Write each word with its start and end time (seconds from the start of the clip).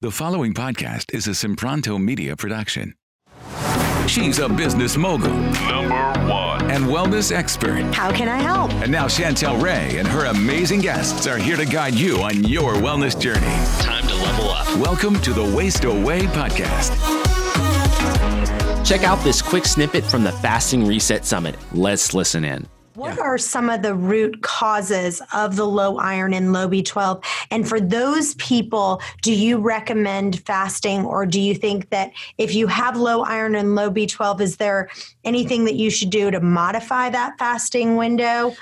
The 0.00 0.12
following 0.12 0.54
podcast 0.54 1.12
is 1.12 1.26
a 1.26 1.30
Simpranto 1.30 2.00
media 2.00 2.36
production. 2.36 2.94
She's 4.06 4.38
a 4.38 4.48
business 4.48 4.96
mogul 4.96 5.30
Number 5.30 5.88
one. 6.30 6.70
and 6.70 6.84
wellness 6.84 7.32
expert. 7.32 7.82
How 7.92 8.12
can 8.12 8.28
I 8.28 8.36
help? 8.38 8.70
And 8.74 8.92
now 8.92 9.06
Chantel 9.08 9.60
Ray 9.60 9.98
and 9.98 10.06
her 10.06 10.26
amazing 10.26 10.82
guests 10.82 11.26
are 11.26 11.36
here 11.36 11.56
to 11.56 11.66
guide 11.66 11.94
you 11.94 12.18
on 12.22 12.44
your 12.44 12.74
wellness 12.74 13.20
journey. 13.20 13.40
Time 13.82 14.06
to 14.06 14.14
level 14.14 14.50
up. 14.50 14.68
Welcome 14.76 15.20
to 15.22 15.32
the 15.32 15.42
Waist 15.42 15.82
Away 15.82 16.20
podcast. 16.20 16.94
Check 18.86 19.02
out 19.02 19.22
this 19.24 19.42
quick 19.42 19.64
snippet 19.66 20.04
from 20.04 20.22
the 20.22 20.30
Fasting 20.32 20.86
Reset 20.86 21.24
Summit. 21.24 21.56
Let's 21.72 22.14
listen 22.14 22.44
in. 22.44 22.68
What 22.98 23.20
are 23.20 23.38
some 23.38 23.70
of 23.70 23.82
the 23.82 23.94
root 23.94 24.42
causes 24.42 25.22
of 25.32 25.54
the 25.54 25.64
low 25.64 25.98
iron 25.98 26.34
and 26.34 26.52
low 26.52 26.68
B12? 26.68 27.24
And 27.52 27.68
for 27.68 27.78
those 27.78 28.34
people, 28.34 29.00
do 29.22 29.32
you 29.32 29.58
recommend 29.58 30.44
fasting 30.44 31.04
or 31.04 31.24
do 31.24 31.40
you 31.40 31.54
think 31.54 31.90
that 31.90 32.10
if 32.38 32.56
you 32.56 32.66
have 32.66 32.96
low 32.96 33.22
iron 33.22 33.54
and 33.54 33.76
low 33.76 33.88
B12, 33.88 34.40
is 34.40 34.56
there 34.56 34.88
anything 35.22 35.64
that 35.66 35.76
you 35.76 35.90
should 35.90 36.10
do 36.10 36.32
to 36.32 36.40
modify 36.40 37.08
that 37.10 37.38
fasting 37.38 37.94
window? 37.94 38.56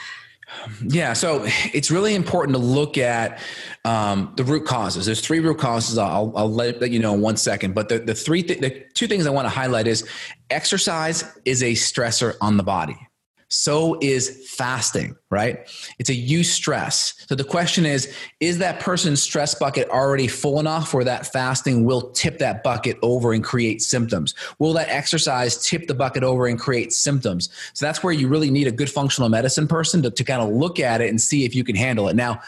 Yeah, 0.87 1.15
so 1.15 1.47
it's 1.73 1.91
really 1.91 2.15
important 2.15 2.55
to 2.57 2.63
look 2.63 2.99
at 2.99 3.41
um, 3.87 4.35
the 4.37 4.45
root 4.45 4.67
causes. 4.67 5.07
There's 5.07 5.23
three 5.23 5.41
root 5.41 5.57
causes. 5.57 5.97
I'll, 5.97 6.35
I'll 6.37 6.53
let, 6.53 6.79
let 6.83 6.91
you 6.91 6.99
know 6.99 7.15
in 7.15 7.23
one 7.23 7.39
second. 7.39 7.75
But 7.75 7.89
the, 7.89 8.01
the 8.01 8.15
three, 8.15 8.43
th- 8.43 8.61
the 8.61 8.85
two 8.93 9.07
things 9.07 9.27
I 9.27 9.31
want 9.31 9.47
to 9.47 9.51
highlight 9.51 9.87
is 9.87 10.07
exercise 10.51 11.25
is 11.47 11.63
a 11.63 11.73
stressor 11.73 12.37
on 12.43 12.59
the 12.59 12.63
body. 12.63 12.99
So 13.49 13.97
is 14.01 14.51
fasting, 14.51 15.17
right? 15.31 15.69
It's 15.99 16.11
a 16.11 16.15
eustress. 16.15 17.15
So 17.29 17.37
the 17.37 17.45
question 17.45 17.87
is, 17.87 18.13
is 18.41 18.59
that 18.59 18.81
person's 18.81 19.23
stress 19.23 19.55
bucket 19.55 19.89
already 19.89 20.27
full 20.27 20.59
enough 20.59 20.93
where 20.93 21.05
that 21.05 21.33
fasting 21.33 21.85
will 21.85 22.11
tip 22.11 22.39
that 22.39 22.65
bucket 22.65 22.99
over 23.03 23.33
and 23.33 23.45
create 23.45 23.83
symptoms? 23.83 24.35
Will 24.59 24.73
that 24.73 24.89
exercise 24.89 25.65
tip 25.65 25.87
the 25.87 25.95
bucket 25.95 26.25
over 26.25 26.49
and 26.49 26.59
create 26.59 26.93
symptoms? 26.93 27.49
So 27.73 27.87
that's 27.87 28.03
where 28.03 28.13
you 28.13 28.27
really 28.27 28.51
need 28.51 28.67
a 28.67 28.73
good 28.73 28.91
functional 28.91 29.29
medicine 29.29 29.69
person 29.69 30.03
to, 30.03 30.11
to 30.11 30.25
kind 30.25 30.43
of 30.43 30.49
look 30.49 30.81
at 30.81 31.01
it 31.01 31.09
and 31.09 31.21
see 31.21 31.45
if 31.45 31.55
you 31.55 31.63
can 31.63 31.77
handle 31.77 32.09
it. 32.09 32.17
Now, 32.17 32.41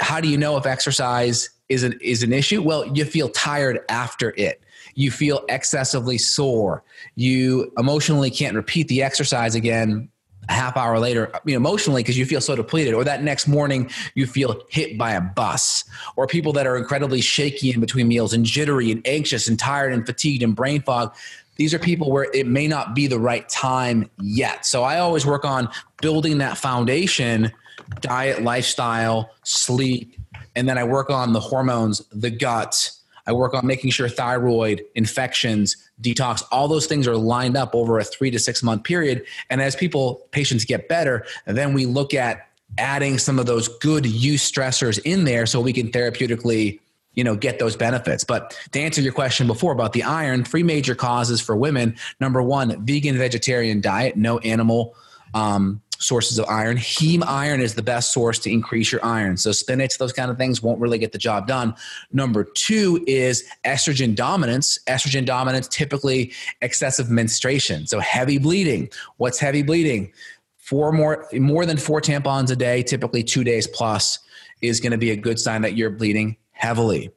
how 0.00 0.20
do 0.20 0.28
you 0.28 0.38
know 0.38 0.56
if 0.56 0.64
exercise 0.64 1.50
is 1.68 1.82
an, 1.82 1.98
is 2.00 2.22
an 2.22 2.32
issue? 2.32 2.62
Well, 2.62 2.86
you 2.96 3.04
feel 3.04 3.28
tired 3.28 3.80
after 3.88 4.32
it 4.36 4.62
you 4.96 5.10
feel 5.10 5.44
excessively 5.48 6.18
sore 6.18 6.82
you 7.14 7.72
emotionally 7.78 8.28
can't 8.28 8.56
repeat 8.56 8.88
the 8.88 9.04
exercise 9.04 9.54
again 9.54 10.08
half 10.50 10.76
hour 10.76 10.98
later 10.98 11.34
uh, 11.34 11.40
know, 11.46 11.56
emotionally 11.56 12.02
because 12.02 12.18
you 12.18 12.26
feel 12.26 12.40
so 12.40 12.56
depleted 12.56 12.94
or 12.94 13.04
that 13.04 13.22
next 13.22 13.46
morning 13.46 13.90
you 14.14 14.26
feel 14.26 14.60
hit 14.68 14.98
by 14.98 15.12
a 15.12 15.20
bus 15.20 15.84
or 16.16 16.26
people 16.26 16.52
that 16.52 16.66
are 16.66 16.76
incredibly 16.76 17.20
shaky 17.20 17.72
in 17.72 17.80
between 17.80 18.08
meals 18.08 18.32
and 18.32 18.44
jittery 18.44 18.90
and 18.90 19.06
anxious 19.06 19.48
and 19.48 19.58
tired 19.58 19.92
and 19.92 20.06
fatigued 20.06 20.42
and 20.42 20.56
brain 20.56 20.82
fog. 20.82 21.14
These 21.56 21.74
are 21.74 21.78
people 21.78 22.10
where 22.10 22.28
it 22.32 22.46
may 22.46 22.66
not 22.66 22.94
be 22.94 23.06
the 23.06 23.18
right 23.18 23.48
time 23.48 24.10
yet. 24.20 24.66
So 24.66 24.82
i 24.82 24.98
always 24.98 25.26
work 25.26 25.44
on 25.44 25.68
building 26.00 26.38
that 26.38 26.58
foundation 26.58 27.52
diet 28.00 28.42
lifestyle 28.42 29.30
sleep 29.42 30.16
and 30.54 30.68
then 30.68 30.78
i 30.78 30.84
work 30.84 31.10
on 31.10 31.32
the 31.32 31.40
hormones 31.40 32.02
the 32.12 32.30
gut 32.30 32.92
I 33.30 33.32
work 33.32 33.54
on 33.54 33.64
making 33.64 33.92
sure 33.92 34.08
thyroid, 34.08 34.84
infections, 34.96 35.76
detox, 36.02 36.42
all 36.50 36.66
those 36.66 36.88
things 36.88 37.06
are 37.06 37.16
lined 37.16 37.56
up 37.56 37.76
over 37.76 38.00
a 38.00 38.04
three 38.04 38.28
to 38.32 38.40
six 38.40 38.60
month 38.60 38.82
period. 38.82 39.24
And 39.48 39.62
as 39.62 39.76
people, 39.76 40.26
patients 40.32 40.64
get 40.64 40.88
better, 40.88 41.24
then 41.46 41.72
we 41.72 41.86
look 41.86 42.12
at 42.12 42.48
adding 42.76 43.18
some 43.18 43.38
of 43.38 43.46
those 43.46 43.68
good 43.68 44.02
eustressors 44.02 44.98
in 45.04 45.22
there 45.22 45.46
so 45.46 45.60
we 45.60 45.72
can 45.72 45.92
therapeutically 45.92 46.80
you 47.14 47.22
know 47.24 47.34
get 47.34 47.58
those 47.58 47.74
benefits 47.74 48.22
but 48.22 48.56
to 48.70 48.78
answer 48.78 49.00
your 49.00 49.12
question 49.12 49.48
before 49.48 49.72
about 49.72 49.92
the 49.92 50.04
iron 50.04 50.44
three 50.44 50.62
major 50.62 50.94
causes 50.94 51.40
for 51.40 51.56
women 51.56 51.96
number 52.20 52.40
one 52.40 52.86
vegan 52.86 53.18
vegetarian 53.18 53.80
diet 53.80 54.16
no 54.16 54.38
animal 54.38 54.94
um, 55.34 55.82
sources 56.00 56.38
of 56.38 56.46
iron. 56.48 56.76
Heme 56.76 57.22
iron 57.26 57.60
is 57.60 57.74
the 57.74 57.82
best 57.82 58.12
source 58.12 58.38
to 58.40 58.50
increase 58.50 58.90
your 58.90 59.04
iron. 59.04 59.36
So 59.36 59.52
spinach, 59.52 59.98
those 59.98 60.12
kind 60.12 60.30
of 60.30 60.38
things 60.38 60.62
won't 60.62 60.80
really 60.80 60.98
get 60.98 61.12
the 61.12 61.18
job 61.18 61.46
done. 61.46 61.74
Number 62.12 62.42
two 62.42 63.04
is 63.06 63.44
estrogen 63.64 64.14
dominance. 64.14 64.78
Estrogen 64.88 65.24
dominance, 65.24 65.68
typically 65.68 66.32
excessive 66.62 67.10
menstruation. 67.10 67.86
So 67.86 68.00
heavy 68.00 68.38
bleeding. 68.38 68.90
What's 69.18 69.38
heavy 69.38 69.62
bleeding? 69.62 70.12
Four 70.58 70.92
more, 70.92 71.28
more 71.34 71.66
than 71.66 71.76
four 71.76 72.00
tampons 72.00 72.50
a 72.50 72.56
day, 72.56 72.82
typically 72.82 73.22
two 73.22 73.44
days 73.44 73.66
plus, 73.66 74.18
is 74.62 74.80
going 74.80 74.92
to 74.92 74.98
be 74.98 75.10
a 75.10 75.16
good 75.16 75.38
sign 75.38 75.62
that 75.62 75.76
you're 75.76 75.90
bleeding 75.90 76.36
heavily. 76.52 77.10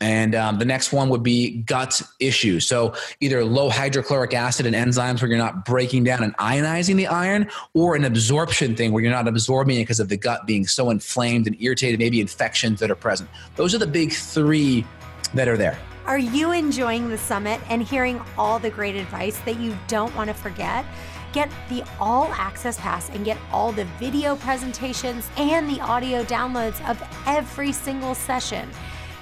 And 0.00 0.34
um, 0.34 0.58
the 0.58 0.64
next 0.64 0.92
one 0.92 1.08
would 1.08 1.22
be 1.22 1.58
gut 1.62 2.00
issues. 2.20 2.66
So 2.66 2.94
either 3.20 3.44
low 3.44 3.68
hydrochloric 3.68 4.34
acid 4.34 4.66
and 4.66 4.74
enzymes 4.74 5.20
where 5.20 5.28
you're 5.28 5.38
not 5.38 5.64
breaking 5.64 6.04
down 6.04 6.22
and 6.22 6.36
ionizing 6.36 6.96
the 6.96 7.06
iron, 7.06 7.50
or 7.74 7.96
an 7.96 8.04
absorption 8.04 8.76
thing 8.76 8.92
where 8.92 9.02
you're 9.02 9.12
not 9.12 9.26
absorbing 9.26 9.76
it 9.76 9.82
because 9.82 10.00
of 10.00 10.08
the 10.08 10.16
gut 10.16 10.46
being 10.46 10.66
so 10.66 10.90
inflamed 10.90 11.46
and 11.46 11.60
irritated, 11.60 11.98
maybe 11.98 12.20
infections 12.20 12.80
that 12.80 12.90
are 12.90 12.96
present. 12.96 13.28
Those 13.56 13.74
are 13.74 13.78
the 13.78 13.86
big 13.86 14.12
three 14.12 14.86
that 15.34 15.48
are 15.48 15.56
there. 15.56 15.78
Are 16.06 16.18
you 16.18 16.52
enjoying 16.52 17.10
the 17.10 17.18
summit 17.18 17.60
and 17.68 17.82
hearing 17.82 18.18
all 18.38 18.58
the 18.58 18.70
great 18.70 18.96
advice 18.96 19.38
that 19.40 19.60
you 19.60 19.76
don't 19.88 20.14
want 20.16 20.28
to 20.28 20.34
forget? 20.34 20.86
Get 21.34 21.50
the 21.68 21.84
all 22.00 22.32
access 22.32 22.78
pass 22.78 23.10
and 23.10 23.26
get 23.26 23.36
all 23.52 23.72
the 23.72 23.84
video 24.00 24.34
presentations 24.36 25.28
and 25.36 25.68
the 25.68 25.80
audio 25.82 26.24
downloads 26.24 26.82
of 26.88 27.02
every 27.26 27.72
single 27.72 28.14
session. 28.14 28.70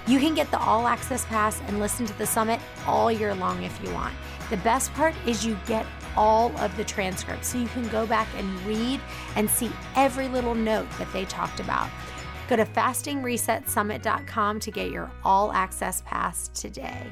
You 0.07 0.21
can 0.21 0.35
get 0.35 0.51
the 0.51 0.59
all 0.61 0.87
access 0.87 1.25
pass 1.25 1.61
and 1.67 1.81
listen 1.81 2.07
to 2.07 2.17
the 2.19 2.27
summit 2.27 2.61
all 2.87 3.11
year 3.11 3.35
long 3.35 3.63
if 3.65 3.83
you 3.83 3.93
want. 3.93 4.15
The 4.51 4.57
best 4.59 4.95
part 4.95 5.15
is 5.27 5.45
you 5.45 5.59
get 5.67 5.85
all 6.17 6.57
of 6.59 6.77
the 6.77 6.85
transcripts 6.85 7.49
so 7.49 7.59
you 7.59 7.67
can 7.69 7.89
go 7.89 8.07
back 8.07 8.29
and 8.37 8.61
read 8.61 9.01
and 9.35 9.51
see 9.51 9.71
every 9.97 10.29
little 10.29 10.55
note 10.55 10.87
that 10.99 11.13
they 11.13 11.25
talked 11.25 11.59
about. 11.59 11.91
Go 12.49 12.55
to 12.55 12.65
fastingresetsummit.com 12.65 14.61
to 14.61 14.71
get 14.71 14.91
your 14.93 15.11
all 15.25 15.53
access 15.53 16.03
pass 16.03 16.49
today. 16.55 17.11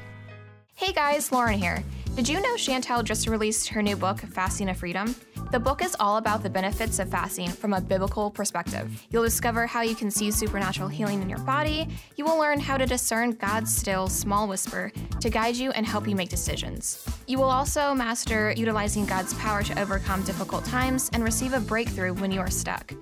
Hey 0.75 0.93
guys, 0.93 1.31
Lauren 1.31 1.59
here. 1.59 1.83
Did 2.15 2.29
you 2.29 2.41
know 2.41 2.55
Chantel 2.55 3.03
just 3.03 3.27
released 3.27 3.67
her 3.69 3.81
new 3.81 3.97
book, 3.97 4.19
Fasting 4.19 4.69
of 4.69 4.77
Freedom? 4.77 5.13
The 5.51 5.59
book 5.59 5.83
is 5.83 5.95
all 5.99 6.17
about 6.17 6.43
the 6.43 6.49
benefits 6.49 6.99
of 6.99 7.09
fasting 7.09 7.49
from 7.49 7.73
a 7.73 7.79
biblical 7.79 8.31
perspective. 8.31 9.05
You'll 9.09 9.23
discover 9.23 9.67
how 9.67 9.81
you 9.81 9.95
can 9.95 10.09
see 10.09 10.31
supernatural 10.31 10.89
healing 10.89 11.21
in 11.21 11.29
your 11.29 11.39
body. 11.39 11.87
You 12.17 12.25
will 12.25 12.37
learn 12.37 12.59
how 12.59 12.77
to 12.77 12.85
discern 12.85 13.31
God's 13.31 13.73
still, 13.73 14.07
small 14.07 14.47
whisper 14.47 14.91
to 15.21 15.29
guide 15.29 15.55
you 15.55 15.71
and 15.71 15.85
help 15.85 16.07
you 16.07 16.15
make 16.15 16.29
decisions. 16.29 17.05
You 17.27 17.37
will 17.37 17.49
also 17.49 17.93
master 17.93 18.53
utilizing 18.57 19.05
God's 19.05 19.33
power 19.35 19.63
to 19.63 19.79
overcome 19.79 20.23
difficult 20.23 20.65
times 20.65 21.09
and 21.13 21.23
receive 21.23 21.53
a 21.53 21.59
breakthrough 21.59 22.13
when 22.15 22.31
you 22.31 22.39
are 22.39 22.51
stuck. 22.51 22.93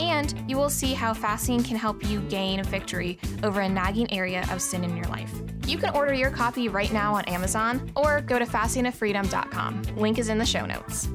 And 0.00 0.34
you 0.48 0.56
will 0.56 0.70
see 0.70 0.94
how 0.94 1.14
fasting 1.14 1.62
can 1.62 1.76
help 1.76 2.04
you 2.04 2.20
gain 2.22 2.62
victory 2.64 3.18
over 3.42 3.60
a 3.60 3.68
nagging 3.68 4.12
area 4.12 4.44
of 4.50 4.60
sin 4.60 4.84
in 4.84 4.96
your 4.96 5.06
life. 5.06 5.32
You 5.66 5.78
can 5.78 5.94
order 5.94 6.12
your 6.12 6.30
copy 6.30 6.68
right 6.68 6.92
now 6.92 7.14
on 7.14 7.24
Amazon 7.26 7.90
or 7.94 8.20
go 8.20 8.38
to 8.38 8.44
fastingoffreedom.com. 8.44 9.82
Link 9.96 10.18
is 10.18 10.28
in 10.28 10.38
the 10.38 10.46
show 10.46 10.66
notes. 10.66 11.08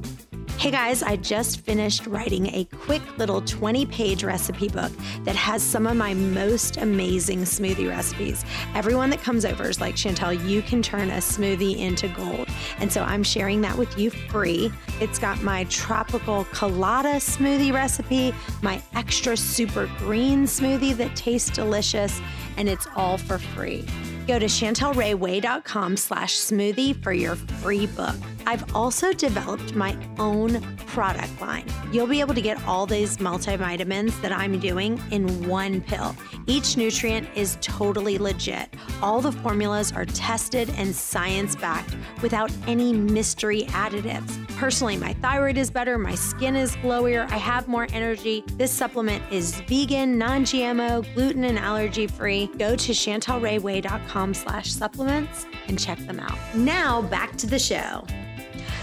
Hey 0.58 0.72
guys, 0.72 1.04
I 1.04 1.18
just 1.18 1.62
finished 1.62 2.08
writing 2.08 2.48
a 2.48 2.66
quick 2.66 3.04
little 3.20 3.42
20 3.42 3.86
page 3.86 4.24
recipe 4.24 4.68
book 4.70 4.92
that 5.24 5.36
has 5.36 5.62
some 5.62 5.86
of 5.86 5.96
my 5.96 6.16
most 6.16 6.78
amazing 6.78 7.42
smoothie 7.42 7.88
recipes. 7.88 8.44
Everyone 8.74 9.12
that 9.12 9.22
comes 9.22 9.46
over 9.46 9.70
is 9.70 9.80
like, 9.80 9.94
Chantel, 9.94 10.34
you 10.50 10.64
can 10.64 10.82
turn 10.82 11.12
a 11.12 11.18
smoothie 11.18 11.78
into 11.78 12.08
gold. 12.08 12.50
And 12.80 12.92
so 12.92 13.04
I'm 13.04 13.22
sharing 13.22 13.62
that 13.62 13.78
with 13.78 14.00
you 14.00 14.10
free. 14.10 14.72
It's 15.00 15.20
got 15.20 15.44
my 15.44 15.66
tropical 15.66 16.46
colada 16.46 17.18
smoothie 17.18 17.72
recipe, 17.72 18.34
my 18.64 18.82
extra 18.96 19.38
super 19.38 19.86
green 20.00 20.46
smoothie 20.46 20.98
that 20.98 21.16
tastes 21.16 21.52
delicious, 21.52 22.20
and 22.58 22.68
it's 22.68 22.88
all 22.96 23.20
for 23.20 23.38
free. 23.38 23.86
Go 24.28 24.40
to 24.40 24.48
chantelrayway.com 24.48 25.98
slash 25.98 26.36
smoothie 26.36 27.02
for 27.04 27.14
your 27.14 27.36
free 27.36 27.86
book. 27.86 28.16
I've 28.48 28.74
also 28.74 29.12
developed 29.12 29.76
my 29.76 29.98
own 30.20 30.62
product 30.88 31.42
line. 31.42 31.66
You'll 31.92 32.08
be 32.08 32.22
able 32.22 32.34
to 32.34 32.42
get 32.42 32.64
all 32.66 32.86
these 32.86 33.18
multivitamins 33.18 34.22
that 34.22 34.32
I'm 34.32 34.58
doing 34.58 35.02
in 35.12 35.50
one 35.50 35.82
pill. 35.82 36.16
Each 36.48 36.78
nutrient 36.78 37.28
is 37.36 37.58
totally 37.60 38.18
legit. 38.18 38.74
All 39.02 39.20
the 39.20 39.34
formulas 39.34 39.92
are 39.92 40.06
tested 40.06 40.70
and 40.78 40.96
science 40.96 41.58
backed 41.58 41.98
without 42.22 42.50
any 42.68 42.94
mystery 42.94 43.64
additives. 43.64 44.48
Personally, 44.56 44.96
my 44.96 45.12
thyroid 45.16 45.58
is 45.58 45.70
better, 45.70 45.98
my 45.98 46.16
skin 46.16 46.56
is 46.56 46.78
glowier, 46.78 47.30
I 47.30 47.38
have 47.38 47.68
more 47.68 47.88
energy. 47.92 48.46
This 48.54 48.72
supplement 48.72 49.22
is 49.30 49.60
vegan, 49.68 50.18
non-GMO, 50.18 51.14
gluten 51.14 51.44
and 51.44 51.60
allergy 51.60 52.08
free. 52.08 52.48
Go 52.58 52.78
to 52.78 52.92
chantelrayway.com 52.94 54.34
slash 54.34 54.72
supplements 54.72 55.46
and 55.68 55.78
check 55.78 56.00
them 56.00 56.22
out. 56.22 56.38
Now 56.56 57.02
back 57.02 57.36
to 57.40 57.46
the 57.46 57.60
show. 57.60 58.06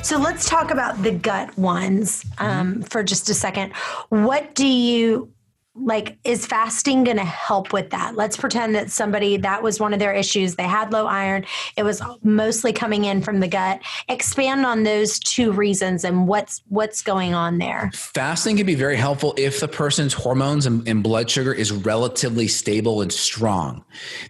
So 0.05 0.19
let's 0.19 0.47
talk 0.47 0.71
about 0.71 1.03
the 1.03 1.13
gut 1.13 1.57
ones 1.57 2.27
um, 2.37 2.83
for 2.83 3.03
just 3.03 3.31
a 3.31 3.35
second. 3.35 3.73
What 4.11 4.55
do 4.55 4.67
you 4.67 5.33
like 5.77 6.17
is 6.25 6.47
fasting 6.47 7.03
going 7.03 7.17
to 7.17 7.25
help 7.25 7.73
with 7.73 7.91
that? 7.91 8.15
Let's 8.15 8.37
pretend 8.37 8.75
that 8.77 8.91
somebody 8.91 9.37
that 9.39 9.63
was 9.63 9.81
one 9.81 9.93
of 9.93 9.99
their 9.99 10.13
issues. 10.13 10.55
They 10.55 10.65
had 10.65 10.93
low 10.93 11.07
iron. 11.07 11.45
It 11.77 11.83
was 11.83 12.01
mostly 12.23 12.73
coming 12.73 13.05
in 13.05 13.23
from 13.23 13.41
the 13.41 13.49
gut. 13.49 13.81
Expand 14.09 14.65
on 14.65 14.85
those 14.85 15.19
two 15.19 15.51
reasons 15.51 16.05
and 16.05 16.29
what's 16.29 16.63
what's 16.69 17.03
going 17.03 17.35
on 17.35 17.59
there. 17.59 17.91
Fasting 17.93 18.57
can 18.57 18.67
be 18.67 18.77
very 18.77 18.97
helpful 18.97 19.35
if 19.37 19.59
the 19.59 19.69
person's 19.69 20.13
hormones 20.13 20.67
and, 20.67 20.87
and 20.87 21.03
blood 21.03 21.29
sugar 21.29 21.53
is 21.53 21.73
relatively 21.73 22.47
stable 22.47 23.03
and 23.03 23.13
strong. 23.13 23.85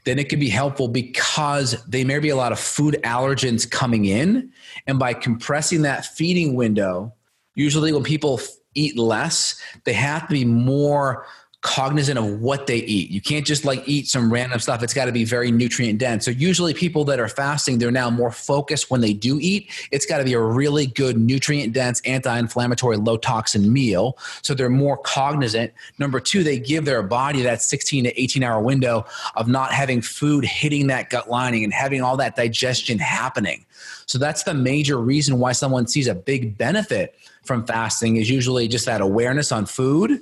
Then 0.05 0.19
it 0.19 0.31
can 0.31 0.41
be 0.41 0.49
helpful 0.49 0.89
because 0.89 1.85
they 1.85 2.05
may 2.05 2.19
be 2.21 2.31
a 2.31 2.37
lot 2.37 2.53
of 2.53 2.59
food 2.59 2.99
allergens 3.05 3.71
coming 3.71 4.07
in. 4.07 4.51
And 4.87 4.99
by 4.99 5.13
compressing 5.13 5.83
that 5.83 6.07
feeding 6.07 6.55
window 6.55 7.13
usually 7.55 7.93
when 7.93 8.03
people 8.03 8.41
eat 8.75 8.99
less, 8.99 9.61
they 9.85 9.93
have 9.93 10.29
to 10.29 10.33
be 10.33 10.45
more 10.45 11.27
cognizant 11.65 12.19
of 12.19 12.43
what 12.43 12.67
they 12.67 12.77
eat. 12.77 13.11
You 13.11 13.23
can't 13.23 13.47
just 13.47 13.65
like 13.65 13.83
eat 13.89 14.07
some 14.07 14.31
random 14.31 14.61
stuff. 14.61 14.83
It's 14.83 14.93
got 14.93 15.07
to 15.07 15.13
be 15.13 15.25
very 15.25 15.51
nutrient 15.51 15.99
dense. 15.99 16.27
So 16.27 16.31
usually 16.31 16.75
people 16.75 17.07
that 17.07 17.19
are 17.19 17.27
fasting, 17.27 17.79
they're 17.79 17.91
now 17.91 18.11
more 18.11 18.31
focused 18.31 18.91
when 18.91 19.01
they 19.01 19.15
do 19.15 19.39
eat. 19.41 19.71
It's 19.91 20.05
got 20.05 20.19
to 20.19 20.25
be 20.25 20.35
a 20.35 20.41
really 20.41 20.87
good 20.87 21.19
nutrient 21.19 21.73
dense, 21.73 22.03
anti-inflammatory, 22.05 22.99
low 22.99 23.17
toxin 23.17 23.73
meal. 23.73 24.19
So 24.43 24.53
they're 24.53 24.69
more 24.69 24.99
cognizant. 24.99 25.73
Number 25.99 26.21
2, 26.21 26.45
they 26.45 26.59
give 26.59 26.85
their 26.85 27.03
body 27.03 27.41
that 27.41 27.63
16 27.63 28.05
to 28.05 28.21
18 28.21 28.43
hour 28.43 28.63
window 28.63 29.07
of 29.35 29.49
not 29.49 29.73
having 29.73 30.03
food 30.03 30.45
hitting 30.45 30.89
that 30.89 31.09
gut 31.09 31.31
lining 31.31 31.65
and 31.65 31.73
having 31.73 32.03
all 32.03 32.19
that 32.19 32.37
digestion 32.37 32.99
happening. 32.99 33.65
So 34.05 34.19
that's 34.19 34.43
the 34.43 34.53
major 34.53 34.99
reason 34.99 35.39
why 35.39 35.53
someone 35.53 35.87
sees 35.87 36.09
a 36.09 36.15
big 36.15 36.59
benefit 36.59 37.19
from 37.43 37.65
fasting 37.65 38.17
is 38.17 38.29
usually 38.29 38.69
just 38.69 38.85
that 38.85 39.01
awareness 39.01 39.51
on 39.51 39.65
food 39.65 40.21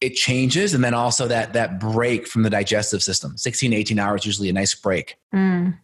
it 0.00 0.14
changes 0.14 0.74
and 0.74 0.82
then 0.82 0.94
also 0.94 1.26
that 1.26 1.52
that 1.52 1.80
break 1.80 2.26
from 2.26 2.42
the 2.42 2.50
digestive 2.50 3.02
system 3.02 3.36
16 3.36 3.72
18 3.72 3.98
hours 3.98 4.24
usually 4.24 4.48
a 4.48 4.52
nice 4.52 4.74
break 4.74 5.16
mm. 5.34 5.76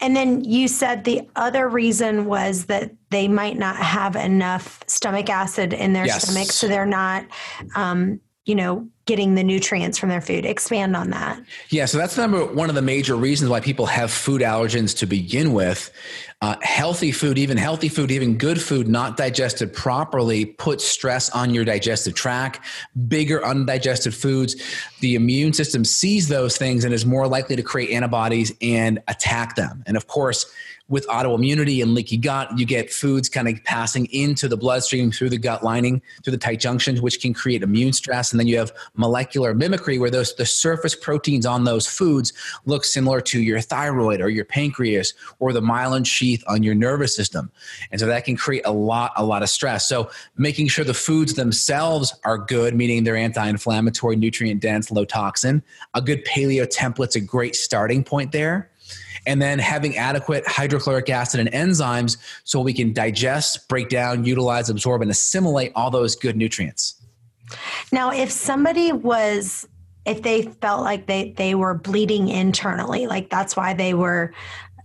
and 0.00 0.16
then 0.16 0.42
you 0.44 0.68
said 0.68 1.04
the 1.04 1.28
other 1.36 1.68
reason 1.68 2.26
was 2.26 2.66
that 2.66 2.92
they 3.10 3.28
might 3.28 3.56
not 3.58 3.76
have 3.76 4.16
enough 4.16 4.82
stomach 4.86 5.30
acid 5.30 5.72
in 5.72 5.92
their 5.92 6.06
yes. 6.06 6.22
stomach 6.22 6.50
so 6.50 6.66
they're 6.66 6.86
not 6.86 7.24
um, 7.74 8.20
you 8.44 8.54
know 8.54 8.88
getting 9.06 9.34
the 9.34 9.44
nutrients 9.44 9.98
from 9.98 10.08
their 10.08 10.20
food 10.20 10.44
expand 10.44 10.94
on 10.96 11.10
that 11.10 11.40
yeah 11.70 11.84
so 11.84 11.96
that's 11.96 12.16
number 12.16 12.44
one 12.44 12.68
of 12.68 12.74
the 12.74 12.82
major 12.82 13.16
reasons 13.16 13.50
why 13.50 13.60
people 13.60 13.86
have 13.86 14.10
food 14.10 14.42
allergens 14.42 14.96
to 14.96 15.06
begin 15.06 15.52
with 15.52 15.92
uh, 16.42 16.54
healthy 16.60 17.12
food, 17.12 17.38
even 17.38 17.56
healthy 17.56 17.88
food, 17.88 18.10
even 18.10 18.36
good 18.36 18.60
food, 18.60 18.86
not 18.86 19.16
digested 19.16 19.72
properly, 19.72 20.44
puts 20.44 20.84
stress 20.84 21.30
on 21.30 21.54
your 21.54 21.64
digestive 21.64 22.14
tract. 22.14 22.60
Bigger 23.08 23.42
undigested 23.44 24.14
foods, 24.14 24.54
the 25.00 25.14
immune 25.14 25.54
system 25.54 25.82
sees 25.82 26.28
those 26.28 26.58
things 26.58 26.84
and 26.84 26.92
is 26.92 27.06
more 27.06 27.26
likely 27.26 27.56
to 27.56 27.62
create 27.62 27.90
antibodies 27.90 28.52
and 28.60 29.02
attack 29.08 29.56
them. 29.56 29.82
And 29.86 29.96
of 29.96 30.08
course, 30.08 30.44
with 30.88 31.06
autoimmunity 31.08 31.82
and 31.82 31.94
leaky 31.94 32.16
gut, 32.16 32.56
you 32.56 32.64
get 32.64 32.92
foods 32.92 33.28
kind 33.28 33.48
of 33.48 33.62
passing 33.64 34.06
into 34.12 34.46
the 34.46 34.56
bloodstream 34.56 35.10
through 35.10 35.30
the 35.30 35.38
gut 35.38 35.64
lining, 35.64 36.00
through 36.22 36.30
the 36.30 36.38
tight 36.38 36.60
junctions, 36.60 37.00
which 37.00 37.20
can 37.20 37.34
create 37.34 37.62
immune 37.62 37.92
stress. 37.92 38.30
And 38.30 38.38
then 38.38 38.46
you 38.46 38.58
have 38.58 38.72
molecular 38.96 39.54
mimicry, 39.54 39.98
where 39.98 40.10
those 40.10 40.34
the 40.34 40.46
surface 40.46 40.94
proteins 40.94 41.46
on 41.46 41.64
those 41.64 41.86
foods 41.86 42.32
look 42.64 42.84
similar 42.84 43.20
to 43.20 43.40
your 43.40 43.60
thyroid 43.60 44.20
or 44.20 44.28
your 44.28 44.44
pancreas 44.44 45.14
or 45.38 45.52
the 45.52 45.60
myelin 45.60 46.06
sheath 46.06 46.42
on 46.48 46.62
your 46.62 46.74
nervous 46.74 47.14
system. 47.14 47.50
And 47.90 48.00
so 48.00 48.06
that 48.06 48.24
can 48.24 48.36
create 48.36 48.66
a 48.66 48.72
lot, 48.72 49.12
a 49.16 49.24
lot 49.24 49.42
of 49.42 49.48
stress. 49.48 49.88
So 49.88 50.10
making 50.36 50.68
sure 50.68 50.84
the 50.84 50.94
foods 50.94 51.34
themselves 51.34 52.14
are 52.24 52.38
good, 52.38 52.74
meaning 52.74 53.04
they're 53.04 53.16
anti-inflammatory, 53.16 54.16
nutrient 54.16 54.60
dense, 54.60 54.90
low 54.90 55.04
toxin. 55.04 55.62
A 55.94 56.02
good 56.02 56.24
paleo 56.24 56.66
template's 56.66 57.16
a 57.16 57.20
great 57.20 57.56
starting 57.56 58.04
point 58.04 58.32
there 58.32 58.70
and 59.26 59.42
then 59.42 59.58
having 59.58 59.96
adequate 59.96 60.46
hydrochloric 60.46 61.10
acid 61.10 61.40
and 61.40 61.50
enzymes 61.50 62.16
so 62.44 62.60
we 62.60 62.72
can 62.72 62.92
digest, 62.92 63.68
break 63.68 63.88
down, 63.88 64.24
utilize, 64.24 64.70
absorb, 64.70 65.02
and 65.02 65.10
assimilate 65.10 65.72
all 65.74 65.90
those 65.90 66.14
good 66.14 66.36
nutrients. 66.36 66.95
Now, 67.92 68.10
if 68.10 68.30
somebody 68.30 68.92
was, 68.92 69.68
if 70.04 70.22
they 70.22 70.42
felt 70.42 70.82
like 70.82 71.06
they, 71.06 71.32
they 71.36 71.54
were 71.54 71.74
bleeding 71.74 72.28
internally, 72.28 73.06
like 73.06 73.30
that's 73.30 73.56
why 73.56 73.74
they 73.74 73.94
were, 73.94 74.32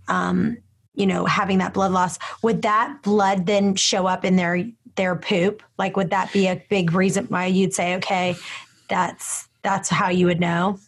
um, 0.08 0.58
you 0.94 1.06
know, 1.06 1.24
having 1.24 1.58
that 1.58 1.72
blood 1.74 1.92
loss, 1.92 2.18
would 2.42 2.62
that 2.62 3.02
blood 3.02 3.46
then 3.46 3.74
show 3.76 4.06
up 4.06 4.24
in 4.24 4.36
their 4.36 4.64
their 4.96 5.16
poop? 5.16 5.62
Like, 5.78 5.96
would 5.96 6.10
that 6.10 6.32
be 6.32 6.48
a 6.48 6.62
big 6.68 6.92
reason 6.92 7.24
why 7.26 7.46
you'd 7.46 7.72
say, 7.72 7.96
okay, 7.96 8.36
that's 8.88 9.48
that's 9.62 9.88
how 9.88 10.10
you 10.10 10.26
would 10.26 10.40
know? 10.40 10.78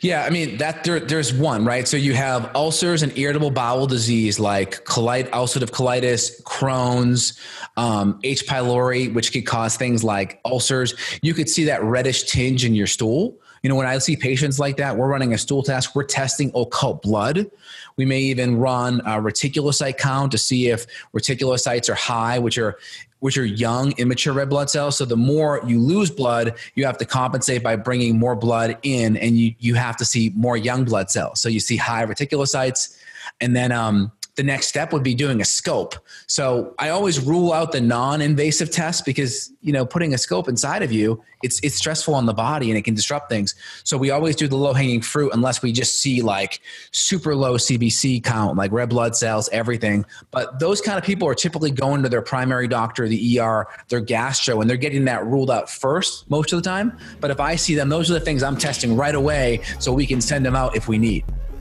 Yeah, 0.00 0.24
I 0.24 0.30
mean 0.30 0.58
that 0.58 0.84
there, 0.84 1.00
there's 1.00 1.32
one 1.32 1.64
right. 1.64 1.86
So 1.86 1.96
you 1.96 2.14
have 2.14 2.50
ulcers 2.54 3.02
and 3.02 3.16
irritable 3.18 3.50
bowel 3.50 3.86
disease 3.86 4.38
like 4.38 4.84
colit- 4.84 5.30
ulcerative 5.30 5.70
colitis, 5.70 6.42
Crohn's, 6.42 7.38
um, 7.76 8.20
H. 8.22 8.46
pylori, 8.46 9.12
which 9.12 9.32
could 9.32 9.46
cause 9.46 9.76
things 9.76 10.04
like 10.04 10.40
ulcers. 10.44 10.94
You 11.22 11.34
could 11.34 11.48
see 11.48 11.64
that 11.64 11.82
reddish 11.82 12.24
tinge 12.24 12.64
in 12.64 12.74
your 12.74 12.86
stool. 12.86 13.38
You 13.62 13.70
know, 13.70 13.76
when 13.76 13.86
I 13.86 13.98
see 13.98 14.16
patients 14.16 14.60
like 14.60 14.76
that, 14.76 14.96
we're 14.96 15.08
running 15.08 15.32
a 15.34 15.38
stool 15.38 15.62
test. 15.62 15.94
We're 15.94 16.04
testing 16.04 16.52
occult 16.54 17.02
blood. 17.02 17.50
We 17.96 18.04
may 18.04 18.20
even 18.20 18.58
run 18.58 19.00
a 19.00 19.20
reticulocyte 19.20 19.96
count 19.96 20.30
to 20.32 20.38
see 20.38 20.68
if 20.68 20.86
reticulocytes 21.12 21.88
are 21.88 21.94
high, 21.94 22.38
which 22.38 22.58
are 22.58 22.78
which 23.20 23.38
are 23.38 23.44
young, 23.44 23.92
immature 23.98 24.32
red 24.32 24.48
blood 24.48 24.70
cells. 24.70 24.98
So 24.98 25.04
the 25.04 25.16
more 25.16 25.60
you 25.66 25.80
lose 25.80 26.10
blood, 26.10 26.54
you 26.74 26.84
have 26.84 26.98
to 26.98 27.04
compensate 27.04 27.62
by 27.62 27.76
bringing 27.76 28.18
more 28.18 28.36
blood 28.36 28.78
in, 28.82 29.16
and 29.16 29.38
you 29.38 29.54
you 29.58 29.74
have 29.74 29.96
to 29.96 30.04
see 30.04 30.32
more 30.36 30.56
young 30.56 30.84
blood 30.84 31.10
cells. 31.10 31.40
So 31.40 31.48
you 31.48 31.60
see 31.60 31.76
high 31.76 32.04
reticulocytes, 32.04 32.98
and 33.40 33.56
then 33.56 33.72
um, 33.72 34.12
the 34.36 34.42
next 34.42 34.68
step 34.68 34.92
would 34.92 35.02
be 35.02 35.14
doing 35.14 35.40
a 35.40 35.44
scope. 35.44 35.94
So 36.26 36.74
I 36.78 36.90
always 36.90 37.24
rule 37.24 37.52
out 37.52 37.72
the 37.72 37.80
non-invasive 37.80 38.70
test 38.70 39.04
because 39.04 39.50
you 39.62 39.72
know 39.72 39.84
putting 39.84 40.14
a 40.14 40.18
scope 40.18 40.48
inside 40.48 40.82
of 40.82 40.92
you, 40.92 41.22
it's 41.42 41.58
it's 41.60 41.74
stressful 41.74 42.14
on 42.14 42.26
the 42.26 42.34
body 42.34 42.70
and 42.70 42.78
it 42.78 42.82
can 42.82 42.94
disrupt 42.94 43.30
things. 43.30 43.54
So 43.82 43.96
we 43.96 44.10
always 44.10 44.36
do 44.36 44.46
the 44.46 44.56
low-hanging 44.56 45.00
fruit 45.00 45.32
unless 45.32 45.62
we 45.62 45.72
just 45.72 46.00
see 46.00 46.20
like 46.20 46.60
super 46.92 47.34
low 47.34 47.54
CBC 47.54 48.22
count, 48.22 48.56
like 48.56 48.72
red 48.72 48.90
blood 48.90 49.16
cells, 49.16 49.48
everything. 49.52 50.04
But 50.30 50.60
those 50.60 50.82
kind 50.82 50.98
of 50.98 51.04
people 51.04 51.26
are 51.28 51.34
typically 51.34 51.70
going 51.70 52.02
to 52.02 52.08
their 52.08 52.22
primary 52.22 52.68
doctor, 52.68 53.08
the 53.08 53.40
ER, 53.40 53.66
their 53.88 54.00
gastro, 54.00 54.60
and 54.60 54.68
they're 54.68 54.76
getting 54.76 55.06
that 55.06 55.24
ruled 55.26 55.50
out 55.50 55.70
first 55.70 56.28
most 56.30 56.52
of 56.52 56.62
the 56.62 56.68
time. 56.68 56.98
But 57.20 57.30
if 57.30 57.40
I 57.40 57.56
see 57.56 57.74
them, 57.74 57.88
those 57.88 58.10
are 58.10 58.14
the 58.14 58.20
things 58.20 58.42
I'm 58.42 58.58
testing 58.58 58.96
right 58.96 59.14
away 59.14 59.62
so 59.78 59.92
we 59.92 60.06
can 60.06 60.20
send 60.20 60.44
them 60.44 60.54
out 60.54 60.76
if 60.76 60.88
we 60.88 60.98
need. 60.98 61.24